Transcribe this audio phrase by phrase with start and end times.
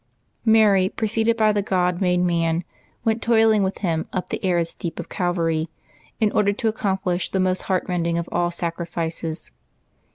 [0.45, 2.63] Mary, preceded by the God made man,
[3.05, 5.69] went toiling with Him up the arid steep of Calvary,
[6.19, 9.51] in order to accomplish the most heart rending of all sacrifices.